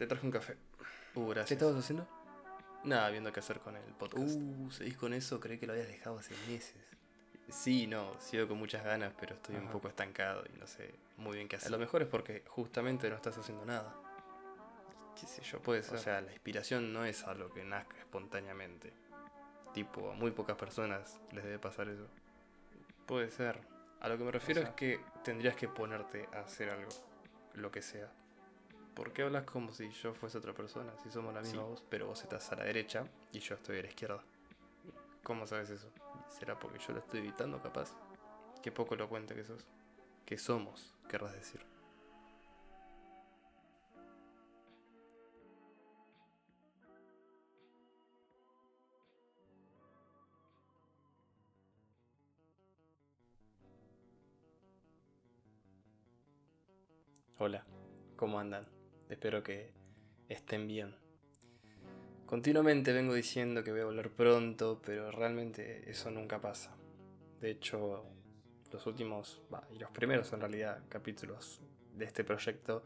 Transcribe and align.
te 0.00 0.06
traje 0.06 0.24
un 0.24 0.32
café. 0.32 0.56
Uh, 1.14 1.34
¿Qué 1.46 1.52
estabas 1.52 1.76
haciendo? 1.76 2.08
Nada, 2.84 3.10
viendo 3.10 3.30
qué 3.34 3.40
hacer 3.40 3.60
con 3.60 3.76
el 3.76 3.82
podcast. 3.92 4.34
Uh, 4.34 4.70
seguís 4.70 4.96
con 4.96 5.12
eso, 5.12 5.38
creí 5.38 5.58
que 5.58 5.66
lo 5.66 5.74
habías 5.74 5.88
dejado 5.88 6.18
hace 6.18 6.34
meses. 6.48 6.74
Sí, 7.50 7.86
no, 7.86 8.18
sigo 8.18 8.48
con 8.48 8.56
muchas 8.56 8.82
ganas, 8.82 9.12
pero 9.20 9.34
estoy 9.34 9.56
un 9.56 9.68
poco 9.68 9.88
estancado 9.88 10.42
y 10.54 10.58
no 10.58 10.66
sé 10.66 10.94
muy 11.18 11.36
bien 11.36 11.48
qué 11.48 11.56
hacer. 11.56 11.68
A 11.68 11.72
lo 11.72 11.78
mejor 11.78 12.00
es 12.00 12.08
porque 12.08 12.44
justamente 12.48 13.10
no 13.10 13.16
estás 13.16 13.36
haciendo 13.36 13.66
nada. 13.66 13.94
Qué 15.20 15.26
sé 15.26 15.42
yo, 15.42 15.60
puede 15.60 15.82
ser. 15.82 15.96
O 15.96 15.98
sea, 15.98 16.22
la 16.22 16.32
inspiración 16.32 16.94
no 16.94 17.04
es 17.04 17.22
algo 17.24 17.52
que 17.52 17.62
nazca 17.62 17.98
espontáneamente. 17.98 18.94
Tipo, 19.74 20.12
a 20.12 20.14
muy 20.14 20.30
pocas 20.30 20.56
personas 20.56 21.20
les 21.32 21.44
debe 21.44 21.58
pasar 21.58 21.90
eso. 21.90 22.08
Puede 23.04 23.30
ser. 23.30 23.60
A 24.00 24.08
lo 24.08 24.16
que 24.16 24.24
me 24.24 24.30
refiero 24.30 24.62
O 24.62 24.64
sea- 24.64 24.70
es 24.70 24.76
que 24.76 24.98
tendrías 25.22 25.56
que 25.56 25.68
ponerte 25.68 26.26
a 26.32 26.40
hacer 26.40 26.70
algo, 26.70 26.88
lo 27.52 27.70
que 27.70 27.82
sea. 27.82 28.10
¿Por 28.94 29.12
qué 29.12 29.22
hablas 29.22 29.44
como 29.44 29.72
si 29.72 29.90
yo 29.90 30.14
fuese 30.14 30.38
otra 30.38 30.52
persona? 30.52 30.92
Si 31.02 31.10
somos 31.10 31.32
la 31.32 31.40
misma 31.40 31.62
Sí. 31.62 31.68
voz, 31.68 31.84
pero 31.88 32.06
vos 32.06 32.22
estás 32.22 32.50
a 32.52 32.56
la 32.56 32.64
derecha 32.64 33.06
y 33.32 33.38
yo 33.40 33.54
estoy 33.54 33.78
a 33.78 33.82
la 33.82 33.88
izquierda. 33.88 34.22
¿Cómo 35.22 35.46
sabes 35.46 35.70
eso? 35.70 35.90
¿Será 36.28 36.58
porque 36.58 36.78
yo 36.78 36.92
lo 36.92 36.98
estoy 37.00 37.20
evitando, 37.20 37.60
capaz? 37.62 37.94
Qué 38.62 38.70
poco 38.72 38.96
lo 38.96 39.08
cuenta 39.08 39.34
que 39.34 39.44
sos. 39.44 39.64
Que 40.26 40.36
somos, 40.38 40.94
querrás 41.08 41.32
decir. 41.32 41.60
Hola, 57.38 57.64
¿cómo 58.16 58.38
andan? 58.38 58.66
Espero 59.10 59.42
que 59.42 59.72
estén 60.28 60.68
bien. 60.68 60.94
Continuamente 62.26 62.92
vengo 62.92 63.12
diciendo 63.12 63.64
que 63.64 63.72
voy 63.72 63.80
a 63.80 63.86
volver 63.86 64.12
pronto, 64.12 64.80
pero 64.84 65.10
realmente 65.10 65.90
eso 65.90 66.12
nunca 66.12 66.40
pasa. 66.40 66.76
De 67.40 67.50
hecho, 67.50 68.04
los 68.72 68.86
últimos, 68.86 69.42
y 69.74 69.80
los 69.80 69.90
primeros 69.90 70.32
en 70.32 70.40
realidad, 70.40 70.84
capítulos 70.88 71.60
de 71.92 72.04
este 72.04 72.22
proyecto 72.22 72.84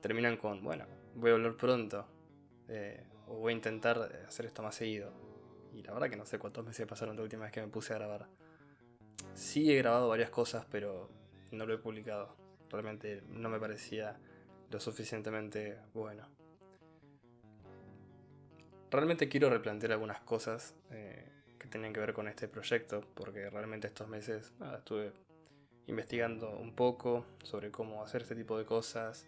terminan 0.00 0.36
con, 0.36 0.64
bueno, 0.64 0.84
voy 1.14 1.30
a 1.30 1.34
volver 1.34 1.56
pronto, 1.56 2.08
eh, 2.66 3.06
o 3.28 3.36
voy 3.36 3.52
a 3.52 3.56
intentar 3.56 3.98
hacer 4.26 4.46
esto 4.46 4.64
más 4.64 4.74
seguido. 4.74 5.12
Y 5.72 5.84
la 5.84 5.92
verdad 5.92 6.10
que 6.10 6.16
no 6.16 6.26
sé 6.26 6.40
cuántos 6.40 6.66
meses 6.66 6.88
pasaron 6.88 7.14
la 7.14 7.22
última 7.22 7.44
vez 7.44 7.52
que 7.52 7.60
me 7.60 7.68
puse 7.68 7.92
a 7.94 7.98
grabar. 7.98 8.26
Sí 9.34 9.72
he 9.72 9.76
grabado 9.76 10.08
varias 10.08 10.30
cosas, 10.30 10.66
pero 10.68 11.08
no 11.52 11.66
lo 11.66 11.74
he 11.74 11.78
publicado. 11.78 12.34
Realmente 12.68 13.22
no 13.28 13.48
me 13.48 13.60
parecía 13.60 14.18
lo 14.72 14.80
suficientemente 14.80 15.78
bueno. 15.92 16.26
Realmente 18.90 19.28
quiero 19.28 19.50
replantear 19.50 19.92
algunas 19.92 20.20
cosas 20.20 20.74
eh, 20.90 21.28
que 21.58 21.68
tenían 21.68 21.92
que 21.92 22.00
ver 22.00 22.12
con 22.12 22.26
este 22.26 22.48
proyecto, 22.48 23.02
porque 23.14 23.48
realmente 23.50 23.86
estos 23.86 24.08
meses 24.08 24.52
estuve 24.76 25.12
investigando 25.86 26.50
un 26.50 26.74
poco 26.74 27.26
sobre 27.42 27.70
cómo 27.70 28.02
hacer 28.02 28.22
este 28.22 28.34
tipo 28.34 28.58
de 28.58 28.64
cosas. 28.64 29.26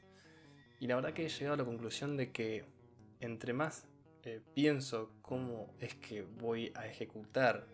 Y 0.80 0.86
la 0.86 0.96
verdad 0.96 1.12
que 1.12 1.26
he 1.26 1.28
llegado 1.28 1.54
a 1.54 1.56
la 1.58 1.64
conclusión 1.64 2.16
de 2.16 2.32
que 2.32 2.64
entre 3.20 3.52
más 3.52 3.86
eh, 4.24 4.40
pienso 4.54 5.12
cómo 5.22 5.74
es 5.80 5.94
que 5.94 6.22
voy 6.22 6.72
a 6.74 6.86
ejecutar 6.86 7.66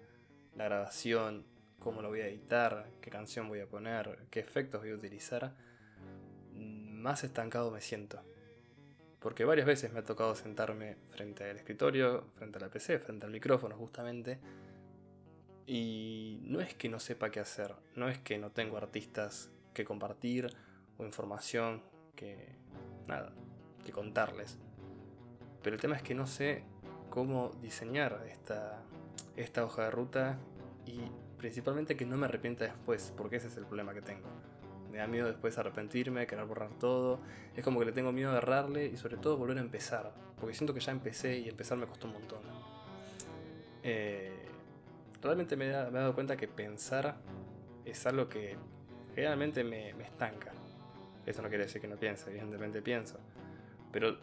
la 0.57 0.65
grabación, 0.65 1.45
cómo 1.79 2.03
lo 2.03 2.09
voy 2.09 2.21
a 2.21 2.27
editar, 2.27 2.89
qué 3.01 3.11
canción 3.11 3.48
voy 3.48 3.61
a 3.61 3.67
poner, 3.67 4.27
qué 4.31 4.41
efectos 4.41 4.81
voy 4.81 4.91
a 4.91 4.95
utilizar, 4.95 5.55
más 7.01 7.25
estancado 7.25 7.70
me 7.70 7.81
siento. 7.81 8.23
Porque 9.19 9.45
varias 9.45 9.67
veces 9.67 9.93
me 9.93 10.01
ha 10.01 10.05
tocado 10.05 10.34
sentarme 10.34 10.97
frente 11.11 11.48
al 11.48 11.57
escritorio, 11.57 12.24
frente 12.36 12.58
a 12.58 12.61
la 12.63 12.70
PC, 12.70 12.98
frente 12.98 13.27
al 13.27 13.33
micrófono 13.33 13.77
justamente. 13.77 14.39
Y 15.67 16.41
no 16.45 16.61
es 16.61 16.74
que 16.74 16.89
no 16.89 16.98
sepa 17.01 17.30
qué 17.30 17.41
hacer, 17.41 17.74
no 17.95 18.08
es 18.08 18.19
que 18.19 18.39
no 18.39 18.51
tengo 18.51 18.77
artistas 18.77 19.51
que 19.74 19.85
compartir 19.85 20.48
o 20.98 21.05
información 21.05 21.83
que... 22.17 22.57
nada, 23.07 23.33
que 23.85 23.92
contarles. 23.92 24.58
Pero 25.63 25.77
el 25.77 25.80
tema 25.80 25.97
es 25.97 26.03
que 26.03 26.14
no 26.14 26.27
sé 26.27 26.64
cómo 27.11 27.51
diseñar 27.61 28.24
esta, 28.29 28.83
esta 29.36 29.64
hoja 29.64 29.85
de 29.85 29.91
ruta 29.91 30.39
y 30.86 31.01
principalmente 31.36 31.97
que 31.97 32.07
no 32.07 32.17
me 32.17 32.27
arrepienta 32.27 32.64
después, 32.64 33.13
porque 33.17 33.36
ese 33.36 33.48
es 33.48 33.57
el 33.57 33.67
problema 33.67 33.92
que 33.95 34.03
tengo. 34.03 34.29
Me 34.90 34.98
da 34.98 35.06
miedo 35.06 35.27
después 35.27 35.56
arrepentirme, 35.58 36.27
querer 36.27 36.45
borrar 36.45 36.70
todo. 36.78 37.20
Es 37.56 37.64
como 37.64 37.78
que 37.78 37.86
le 37.86 37.92
tengo 37.92 38.12
miedo 38.12 38.30
a 38.30 38.33
agarrarle 38.33 38.86
y 38.86 38.96
sobre 38.96 39.17
todo 39.17 39.36
volver 39.36 39.58
a 39.58 39.61
empezar. 39.61 40.12
Porque 40.39 40.55
siento 40.55 40.74
que 40.74 40.80
ya 40.80 40.92
empecé 40.92 41.39
y 41.39 41.48
empezar 41.48 41.78
me 41.78 41.86
costó 41.86 42.06
un 42.06 42.14
montón. 42.14 42.40
Eh, 43.83 44.46
realmente 45.23 45.56
me, 45.56 45.67
he 45.67 45.70
dado 45.70 46.14
cuenta 46.14 46.36
que 46.36 46.48
pensar 46.48 47.17
es 47.84 48.06
algo 48.06 48.29
que 48.29 48.56
generalmente 49.14 49.64
me, 49.64 49.95
me 49.95 50.05
estanca. 50.05 50.52
Eso 51.27 51.42
no 51.42 51.48
quiere 51.48 51.64
decir 51.64 51.80
que 51.80 51.89
no 51.89 51.96
piense, 51.96 52.30
evidentemente 52.30 52.83
pienso. 52.83 53.18
Pero 53.92 54.17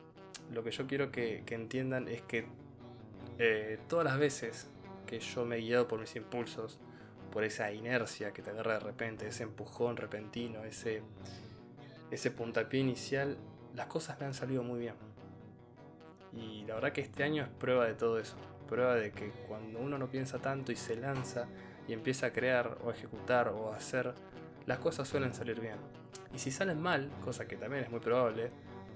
lo 0.51 0.63
que 0.63 0.71
yo 0.71 0.87
quiero 0.87 1.11
que, 1.11 1.43
que 1.45 1.55
entiendan 1.55 2.07
es 2.07 2.21
que 2.23 2.47
eh, 3.39 3.79
todas 3.87 4.05
las 4.05 4.17
veces 4.17 4.67
que 5.05 5.19
yo 5.19 5.45
me 5.45 5.57
he 5.57 5.61
guiado 5.61 5.87
por 5.87 5.99
mis 5.99 6.15
impulsos, 6.15 6.79
por 7.37 7.43
esa 7.43 7.71
inercia 7.71 8.33
que 8.33 8.41
te 8.41 8.49
agarra 8.49 8.73
de 8.73 8.79
repente, 8.79 9.27
ese 9.27 9.43
empujón 9.43 9.95
repentino, 9.95 10.63
ese, 10.63 11.03
ese 12.09 12.31
puntapié 12.31 12.79
inicial, 12.79 13.37
las 13.75 13.85
cosas 13.85 14.19
me 14.19 14.25
han 14.25 14.33
salido 14.33 14.63
muy 14.63 14.79
bien. 14.79 14.95
Y 16.33 16.65
la 16.65 16.73
verdad 16.73 16.93
que 16.93 17.01
este 17.01 17.23
año 17.23 17.43
es 17.43 17.49
prueba 17.49 17.85
de 17.85 17.93
todo 17.93 18.17
eso. 18.17 18.37
Prueba 18.67 18.95
de 18.95 19.11
que 19.11 19.29
cuando 19.47 19.77
uno 19.77 19.99
no 19.99 20.09
piensa 20.09 20.39
tanto 20.39 20.71
y 20.71 20.75
se 20.75 20.95
lanza 20.95 21.45
y 21.87 21.93
empieza 21.93 22.25
a 22.25 22.33
crear 22.33 22.79
o 22.83 22.89
a 22.89 22.93
ejecutar 22.93 23.49
o 23.49 23.71
a 23.71 23.75
hacer, 23.75 24.15
las 24.65 24.79
cosas 24.79 25.07
suelen 25.07 25.35
salir 25.35 25.61
bien. 25.61 25.77
Y 26.33 26.39
si 26.39 26.49
salen 26.49 26.81
mal, 26.81 27.11
cosa 27.23 27.47
que 27.47 27.55
también 27.55 27.83
es 27.83 27.91
muy 27.91 27.99
probable, 27.99 28.49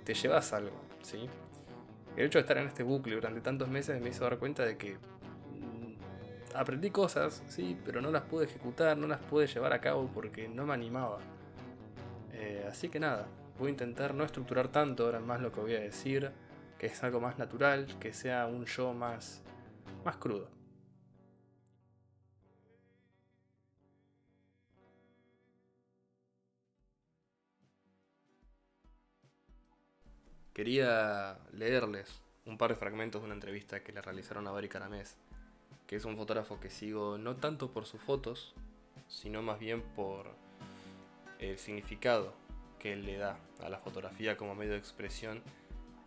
te 0.03 0.16
llevas 0.16 0.52
algo, 0.52 0.81
¿sí? 1.03 1.29
El 2.18 2.25
hecho 2.25 2.40
de 2.40 2.41
estar 2.41 2.58
en 2.58 2.69
este 2.69 2.81
bucle 2.81 3.13
durante 3.13 3.41
tantos 3.41 3.69
meses 3.69 4.02
me 4.02 4.09
hizo 4.09 4.23
dar 4.23 4.40
cuenta 4.40 4.66
de 4.66 4.78
que 4.78 4.97
aprendí 6.56 6.91
cosas, 6.91 7.44
sí, 7.47 7.78
pero 7.85 8.01
no 8.01 8.12
las 8.12 8.23
pude 8.23 8.45
ejecutar, 8.45 8.97
no 8.97 9.07
las 9.07 9.19
pude 9.19 9.47
llevar 9.47 9.73
a 9.73 9.81
cabo 9.81 10.09
porque 10.13 10.47
no 10.47 10.66
me 10.66 10.73
animaba. 10.73 11.19
Eh, 12.34 12.66
así 12.69 12.89
que 12.89 13.00
nada, 13.00 13.28
voy 13.59 13.67
a 13.67 13.72
intentar 13.72 14.13
no 14.13 14.23
estructurar 14.23 14.69
tanto 14.69 15.06
ahora 15.06 15.19
más 15.19 15.41
lo 15.41 15.51
que 15.51 15.61
voy 15.61 15.75
a 15.75 15.79
decir, 15.79 16.31
que 16.78 16.88
es 16.88 17.03
algo 17.03 17.19
más 17.19 17.38
natural, 17.38 17.88
que 18.00 18.13
sea 18.13 18.47
un 18.47 18.66
yo 18.66 18.94
más, 18.94 19.41
más 20.03 20.17
crudo. 20.17 20.50
Quería 30.53 31.40
leerles 31.53 32.22
un 32.45 32.57
par 32.57 32.72
de 32.72 32.75
fragmentos 32.75 33.22
de 33.22 33.25
una 33.25 33.35
entrevista 33.35 33.84
que 33.84 33.94
le 33.94 34.01
realizaron 34.01 34.47
a 34.47 34.51
Bari 34.51 34.67
Caramés, 34.67 35.17
que 35.91 35.97
es 35.97 36.06
un 36.06 36.16
fotógrafo 36.16 36.57
que 36.57 36.69
sigo 36.69 37.18
no 37.18 37.35
tanto 37.35 37.74
por 37.74 37.85
sus 37.85 38.00
fotos, 38.00 38.53
sino 39.09 39.41
más 39.41 39.59
bien 39.59 39.81
por 39.81 40.25
el 41.38 41.57
significado 41.57 42.34
que 42.79 42.94
él 42.94 43.06
le 43.06 43.18
da 43.18 43.38
a 43.59 43.68
la 43.68 43.78
fotografía 43.78 44.38
como 44.38 44.56
medio 44.56 44.72
de 44.72 44.78
expresión 44.78 45.41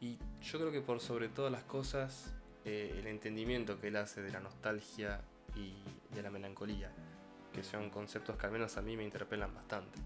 y 0.00 0.17
yo 0.41 0.59
creo 0.59 0.72
que 0.72 0.81
por 0.81 1.00
sobre 1.00 1.28
todas 1.28 1.53
las 1.53 1.65
cosas 1.65 2.34
eh, 2.65 2.97
el 2.99 3.06
entendimiento 3.06 3.78
que 3.78 3.89
él 3.89 3.97
hace 3.97 4.22
de 4.22 4.33
la 4.33 4.41
nostalgia 4.41 5.21
y 5.55 5.75
de 6.15 6.22
la 6.22 6.31
melancolía, 6.31 6.91
que 7.53 7.62
son 7.62 7.91
conceptos 7.91 8.39
que 8.39 8.47
al 8.47 8.53
menos 8.53 8.78
a 8.78 8.81
mí 8.81 8.97
me 8.97 9.05
interpelan 9.05 9.54
bastante. 9.54 9.98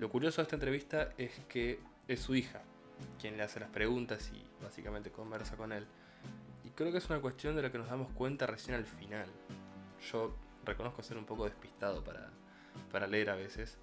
Lo 0.00 0.10
curioso 0.10 0.38
de 0.38 0.42
esta 0.42 0.56
entrevista 0.56 1.12
es 1.18 1.30
que 1.48 1.78
es 2.08 2.18
su 2.18 2.34
hija 2.34 2.62
quien 3.20 3.36
le 3.36 3.44
hace 3.44 3.60
las 3.60 3.70
preguntas 3.70 4.32
y 4.34 4.44
básicamente 4.60 5.12
conversa 5.12 5.56
con 5.56 5.70
él. 5.70 5.86
Creo 6.82 6.90
que 6.90 6.98
es 6.98 7.10
una 7.10 7.20
cuestión 7.20 7.54
de 7.54 7.62
la 7.62 7.70
que 7.70 7.78
nos 7.78 7.88
damos 7.88 8.10
cuenta 8.10 8.44
recién 8.44 8.74
al 8.74 8.84
final. 8.84 9.28
Yo 10.10 10.34
reconozco 10.64 11.00
ser 11.00 11.16
un 11.16 11.24
poco 11.24 11.44
despistado 11.44 12.02
para, 12.02 12.28
para 12.90 13.06
leer 13.06 13.30
a 13.30 13.36
veces, 13.36 13.78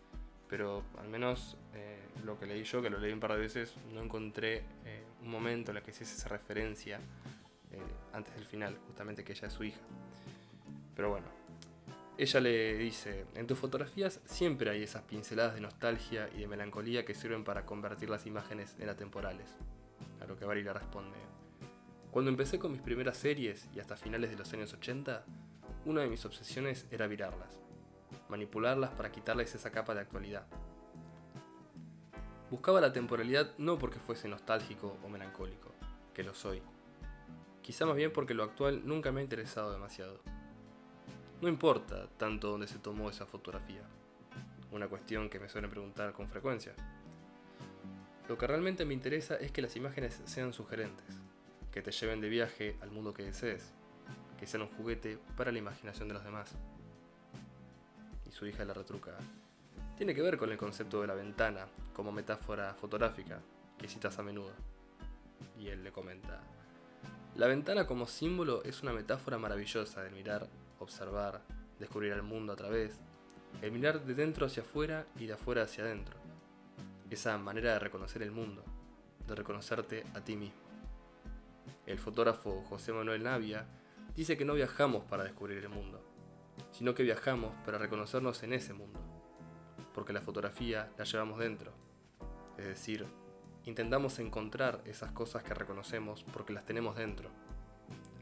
pero 0.49 0.83
al 0.97 1.07
menos 1.07 1.55
eh, 1.73 1.97
lo 2.25 2.37
que 2.37 2.45
leí 2.45 2.65
yo, 2.65 2.81
que 2.81 2.89
lo 2.89 2.99
leí 2.99 3.13
un 3.13 3.21
par 3.21 3.31
de 3.31 3.37
veces, 3.37 3.73
no 3.93 4.01
encontré 4.01 4.65
eh, 4.83 5.05
un 5.21 5.31
momento 5.31 5.71
en 5.71 5.77
el 5.77 5.83
que 5.83 5.93
se 5.93 6.03
esa 6.03 6.27
referencia 6.27 6.97
eh, 7.71 7.79
antes 8.11 8.35
del 8.35 8.43
final, 8.43 8.77
justamente 8.87 9.23
que 9.23 9.31
ella 9.31 9.47
es 9.47 9.53
su 9.53 9.63
hija. 9.63 9.79
Pero 10.93 11.11
bueno, 11.11 11.27
ella 12.17 12.41
le 12.41 12.75
dice, 12.75 13.27
en 13.33 13.47
tus 13.47 13.57
fotografías 13.57 14.19
siempre 14.25 14.71
hay 14.71 14.83
esas 14.83 15.03
pinceladas 15.03 15.55
de 15.55 15.61
nostalgia 15.61 16.29
y 16.35 16.39
de 16.39 16.47
melancolía 16.47 17.05
que 17.05 17.15
sirven 17.15 17.45
para 17.45 17.65
convertir 17.65 18.09
las 18.09 18.25
imágenes 18.25 18.75
en 18.77 18.89
atemporales. 18.89 19.55
A 20.19 20.25
lo 20.25 20.35
que 20.35 20.43
Barry 20.43 20.63
le 20.63 20.73
responde, 20.73 21.17
cuando 22.11 22.31
empecé 22.31 22.57
con 22.57 22.71
mis 22.71 22.81
primeras 22.81 23.17
series 23.17 23.69
y 23.75 23.79
hasta 23.79 23.95
finales 23.95 24.31
de 24.31 24.35
los 24.35 24.51
años 24.53 24.73
80, 24.73 25.25
una 25.85 26.01
de 26.01 26.09
mis 26.09 26.25
obsesiones 26.25 26.87
era 26.89 27.05
virarlas, 27.05 27.59
manipularlas 28.29 28.89
para 28.91 29.11
quitarles 29.11 29.53
esa 29.53 29.71
capa 29.71 29.93
de 29.93 30.01
actualidad. 30.01 30.47
Buscaba 32.49 32.81
la 32.81 32.91
temporalidad 32.91 33.55
no 33.59 33.77
porque 33.77 33.99
fuese 33.99 34.27
nostálgico 34.27 34.97
o 35.03 35.09
melancólico, 35.09 35.71
que 36.13 36.23
lo 36.23 36.33
soy. 36.33 36.63
Quizá 37.61 37.85
más 37.85 37.95
bien 37.95 38.11
porque 38.11 38.33
lo 38.33 38.43
actual 38.43 38.81
nunca 38.87 39.11
me 39.11 39.19
ha 39.19 39.23
interesado 39.23 39.71
demasiado. 39.71 40.19
No 41.41 41.47
importa 41.47 42.07
tanto 42.17 42.49
dónde 42.49 42.67
se 42.67 42.79
tomó 42.79 43.11
esa 43.11 43.27
fotografía, 43.27 43.83
una 44.71 44.87
cuestión 44.87 45.29
que 45.29 45.39
me 45.39 45.47
suelen 45.47 45.69
preguntar 45.69 46.11
con 46.13 46.27
frecuencia. 46.27 46.73
Lo 48.27 48.35
que 48.35 48.47
realmente 48.47 48.83
me 48.83 48.95
interesa 48.95 49.35
es 49.35 49.51
que 49.51 49.61
las 49.61 49.75
imágenes 49.75 50.21
sean 50.25 50.53
sugerentes, 50.53 51.21
que 51.71 51.81
te 51.81 51.91
lleven 51.91 52.21
de 52.21 52.29
viaje 52.29 52.77
al 52.81 52.91
mundo 52.91 53.13
que 53.13 53.23
desees, 53.23 53.73
que 54.37 54.47
sean 54.47 54.63
un 54.63 54.69
juguete 54.69 55.19
para 55.35 55.51
la 55.51 55.59
imaginación 55.59 56.07
de 56.07 56.13
los 56.13 56.23
demás. 56.23 56.55
Y 58.25 58.31
su 58.31 58.45
hija 58.45 58.65
la 58.65 58.73
retruca. 58.73 59.17
Tiene 59.97 60.15
que 60.15 60.21
ver 60.21 60.37
con 60.37 60.51
el 60.51 60.57
concepto 60.57 61.01
de 61.01 61.07
la 61.07 61.13
ventana 61.13 61.67
como 61.93 62.11
metáfora 62.11 62.73
fotográfica 62.73 63.41
que 63.77 63.87
citas 63.87 64.17
a 64.19 64.23
menudo. 64.23 64.53
Y 65.57 65.67
él 65.67 65.83
le 65.83 65.91
comenta, 65.91 66.41
la 67.35 67.47
ventana 67.47 67.87
como 67.87 68.05
símbolo 68.05 68.63
es 68.65 68.83
una 68.83 68.91
metáfora 68.91 69.37
maravillosa 69.37 70.03
de 70.03 70.09
mirar, 70.09 70.49
observar, 70.79 71.41
descubrir 71.79 72.11
el 72.11 72.21
mundo 72.21 72.51
a 72.51 72.55
través, 72.57 72.99
el 73.61 73.71
mirar 73.71 74.03
de 74.03 74.13
dentro 74.13 74.45
hacia 74.45 74.63
afuera 74.63 75.07
y 75.17 75.25
de 75.25 75.33
afuera 75.33 75.63
hacia 75.63 75.85
adentro. 75.85 76.17
Esa 77.09 77.37
manera 77.37 77.73
de 77.73 77.79
reconocer 77.79 78.23
el 78.23 78.31
mundo, 78.31 78.63
de 79.25 79.35
reconocerte 79.35 80.03
a 80.13 80.21
ti 80.21 80.35
mismo. 80.35 80.68
El 81.85 81.99
fotógrafo 81.99 82.63
José 82.69 82.93
Manuel 82.93 83.23
Navia 83.23 83.67
dice 84.15 84.37
que 84.37 84.45
no 84.45 84.53
viajamos 84.53 85.03
para 85.05 85.23
descubrir 85.23 85.57
el 85.57 85.69
mundo, 85.69 86.03
sino 86.71 86.93
que 86.93 87.03
viajamos 87.03 87.53
para 87.65 87.77
reconocernos 87.77 88.43
en 88.43 88.53
ese 88.53 88.73
mundo, 88.73 88.99
porque 89.93 90.13
la 90.13 90.21
fotografía 90.21 90.91
la 90.97 91.03
llevamos 91.05 91.39
dentro, 91.39 91.73
es 92.57 92.65
decir, 92.65 93.05
intentamos 93.65 94.19
encontrar 94.19 94.81
esas 94.85 95.11
cosas 95.11 95.43
que 95.43 95.53
reconocemos 95.53 96.25
porque 96.33 96.53
las 96.53 96.65
tenemos 96.65 96.95
dentro. 96.95 97.29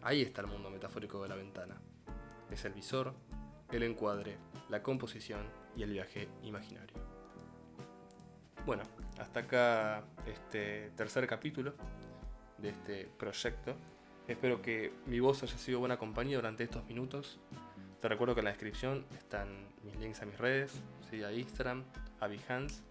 Ahí 0.04 0.22
está 0.22 0.42
el 0.42 0.48
mundo 0.48 0.70
metafórico 0.70 1.22
de 1.24 1.30
la 1.30 1.36
ventana. 1.36 1.76
Es 2.52 2.64
el 2.66 2.74
visor, 2.74 3.14
el 3.72 3.84
encuadre, 3.84 4.38
la 4.70 4.84
composición 4.84 5.42
y 5.76 5.84
el 5.84 5.92
viaje 5.92 6.30
imaginario. 6.44 6.98
Bueno, 8.66 8.84
hasta 9.20 9.40
acá 9.42 10.04
este 10.26 10.92
tercer 10.96 11.26
capítulo 11.26 11.74
de 12.58 12.70
este 12.70 13.10
proyecto. 13.18 13.76
Espero 14.28 14.62
que 14.62 14.92
mi 15.06 15.20
voz 15.20 15.44
haya 15.44 15.58
sido 15.58 15.80
buena 15.80 15.98
compañía 15.98 16.38
durante 16.38 16.64
estos 16.64 16.86
minutos. 16.86 17.40
Te 18.02 18.08
recuerdo 18.08 18.36
que 18.36 18.42
en 18.42 18.46
la 18.46 18.52
descripción 18.52 19.06
están 19.18 19.68
mis 19.84 19.96
links 19.98 20.22
a 20.22 20.26
mis 20.26 20.38
redes, 20.38 20.82
a 21.26 21.32
Instagram, 21.32 21.84
a 22.20 22.28
Behance. 22.28 22.82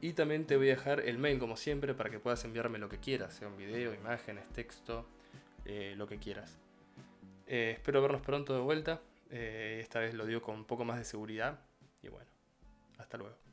Y 0.00 0.12
también 0.12 0.46
te 0.46 0.56
voy 0.56 0.68
a 0.68 0.74
dejar 0.74 1.00
el 1.00 1.18
mail 1.18 1.38
como 1.38 1.56
siempre 1.56 1.94
para 1.94 2.10
que 2.10 2.18
puedas 2.18 2.44
enviarme 2.44 2.78
lo 2.78 2.88
que 2.88 2.98
quieras, 2.98 3.34
sea 3.34 3.48
un 3.48 3.56
video, 3.56 3.94
imágenes, 3.94 4.46
texto, 4.52 5.06
eh, 5.64 5.94
lo 5.96 6.06
que 6.06 6.18
quieras. 6.18 6.58
Eh, 7.46 7.72
espero 7.74 8.02
vernos 8.02 8.20
pronto 8.20 8.52
de 8.54 8.60
vuelta. 8.60 9.00
Eh, 9.30 9.78
esta 9.80 10.00
vez 10.00 10.14
lo 10.14 10.26
digo 10.26 10.42
con 10.42 10.56
un 10.56 10.64
poco 10.64 10.84
más 10.84 10.98
de 10.98 11.04
seguridad. 11.04 11.60
Y 12.02 12.08
bueno, 12.08 12.28
hasta 12.98 13.16
luego. 13.16 13.43